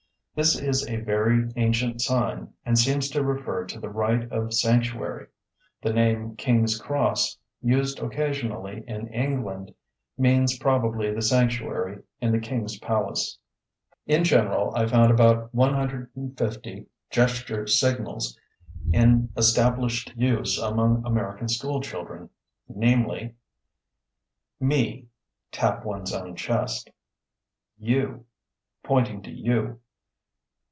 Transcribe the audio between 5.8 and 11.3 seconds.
The name "King's cross," used occasionally in England, means probably the